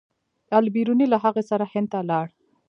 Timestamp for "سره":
1.49-1.63